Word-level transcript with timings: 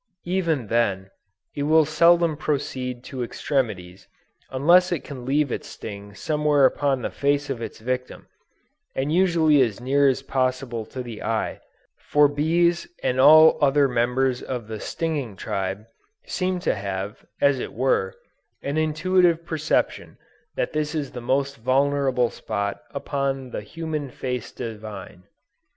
Even 0.25 0.65
then, 0.65 1.11
it 1.53 1.61
will 1.61 1.85
seldom 1.85 2.35
proceed 2.35 3.03
to 3.03 3.21
extremities, 3.23 4.07
unless 4.49 4.91
it 4.91 5.03
can 5.03 5.25
leave 5.27 5.51
its 5.51 5.67
sting 5.67 6.15
somewhere 6.15 6.65
upon 6.65 7.03
the 7.03 7.11
face 7.11 7.51
of 7.51 7.61
its 7.61 7.77
victim, 7.77 8.25
and 8.95 9.13
usually 9.13 9.61
as 9.61 9.79
near 9.79 10.07
as 10.07 10.23
possible 10.23 10.85
to 10.87 11.03
the 11.03 11.21
eye; 11.21 11.59
for 11.99 12.27
bees 12.27 12.87
and 13.03 13.19
all 13.19 13.63
other 13.63 13.87
members 13.87 14.41
of 14.41 14.67
the 14.67 14.79
stinging 14.79 15.35
tribe, 15.35 15.85
seem 16.25 16.59
to 16.61 16.73
have, 16.73 17.23
as 17.39 17.59
it 17.59 17.71
were, 17.71 18.15
an 18.63 18.77
intuitive 18.77 19.45
perception 19.45 20.17
that 20.55 20.73
this 20.73 20.95
is 20.95 21.11
the 21.11 21.21
most 21.21 21.57
vulnerable 21.57 22.31
spot 22.31 22.81
upon 22.89 23.51
the 23.51 23.61
"human 23.61 24.09
face 24.09 24.51
divine." 24.51 25.25